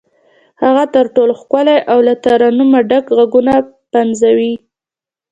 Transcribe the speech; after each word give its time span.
هغه 0.63 0.83
تر 0.95 1.05
ټولو 1.15 1.33
ښکلي 1.41 1.77
او 1.91 1.97
له 2.07 2.13
ترنمه 2.25 2.79
ډک 2.89 3.05
غږونه 3.17 3.53
پنځوي. 3.93 4.53